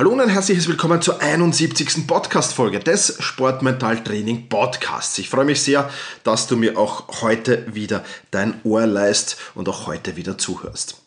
[0.00, 2.06] Hallo und ein herzliches Willkommen zur 71.
[2.06, 5.18] Podcast-Folge des Sportmental-Training Podcasts.
[5.18, 5.90] Ich freue mich sehr,
[6.24, 11.02] dass du mir auch heute wieder dein Ohr leist und auch heute wieder zuhörst.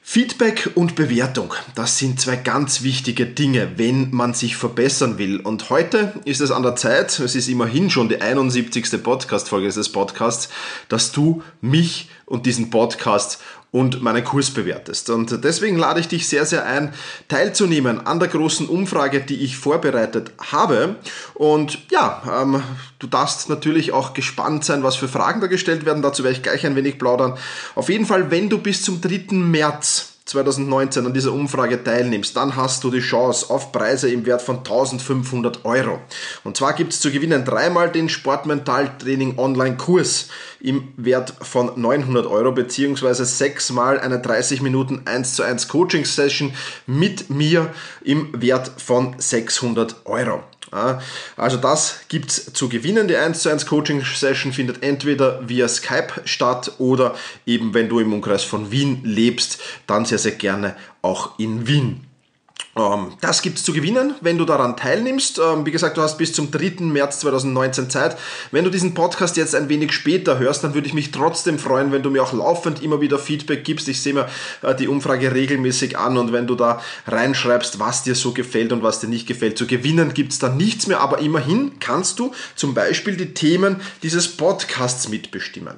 [0.00, 5.40] Feedback und Bewertung, das sind zwei ganz wichtige Dinge, wenn man sich verbessern will.
[5.40, 9.02] Und heute ist es an der Zeit, es ist immerhin schon die 71.
[9.02, 10.50] Podcast-Folge dieses Podcasts,
[10.88, 13.40] dass du mich und diesen Podcast
[13.72, 15.10] und meinen Kurs bewertest.
[15.10, 16.92] Und deswegen lade ich dich sehr, sehr ein,
[17.28, 20.96] teilzunehmen an der großen Umfrage, die ich vorbereitet habe.
[21.34, 22.62] Und ja, ähm,
[22.98, 26.02] du darfst natürlich auch gespannt sein, was für Fragen da gestellt werden.
[26.02, 27.38] Dazu werde ich gleich ein wenig plaudern.
[27.76, 29.34] Auf jeden Fall, wenn du bis zum 3.
[29.36, 34.42] März 2019 an dieser Umfrage teilnimmst, dann hast du die Chance auf Preise im Wert
[34.42, 35.98] von 1500 Euro.
[36.44, 40.28] Und zwar gibt es zu gewinnen dreimal den Sportmentaltraining Online Kurs
[40.60, 46.52] im Wert von 900 Euro beziehungsweise sechsmal eine 30 Minuten 1 zu 1 Coaching Session
[46.86, 47.72] mit mir
[48.04, 50.44] im Wert von 600 Euro.
[51.36, 53.08] Also das gibt's zu gewinnen.
[53.08, 57.98] Die 1 zu 1 Coaching Session findet entweder via Skype statt oder eben wenn du
[57.98, 62.06] im Umkreis von Wien lebst, dann sehr, sehr gerne auch in Wien.
[62.80, 65.38] Ähm, das gibt es zu gewinnen, wenn du daran teilnimmst.
[65.38, 66.84] Ähm, wie gesagt, du hast bis zum 3.
[66.84, 68.16] März 2019 Zeit.
[68.50, 71.92] Wenn du diesen Podcast jetzt ein wenig später hörst, dann würde ich mich trotzdem freuen,
[71.92, 73.88] wenn du mir auch laufend immer wieder Feedback gibst.
[73.88, 74.28] Ich sehe mir
[74.62, 78.82] äh, die Umfrage regelmäßig an und wenn du da reinschreibst, was dir so gefällt und
[78.82, 79.58] was dir nicht gefällt.
[79.58, 83.76] Zu gewinnen gibt es da nichts mehr, aber immerhin kannst du zum Beispiel die Themen
[84.02, 85.76] dieses Podcasts mitbestimmen.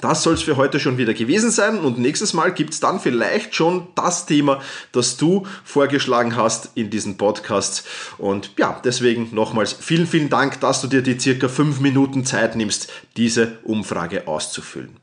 [0.00, 3.00] Das soll es für heute schon wieder gewesen sein und nächstes Mal gibt es dann
[3.00, 4.60] vielleicht schon das Thema,
[4.92, 7.86] das du vorgeschlagen hast in diesem Podcast.
[8.18, 12.56] Und ja, deswegen nochmals vielen, vielen Dank, dass du dir die circa fünf Minuten Zeit
[12.56, 14.96] nimmst, diese Umfrage auszufüllen.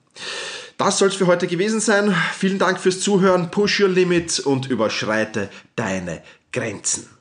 [0.78, 2.16] Das soll es für heute gewesen sein.
[2.36, 3.52] Vielen Dank fürs Zuhören.
[3.52, 7.21] Push your limits und überschreite deine Grenzen.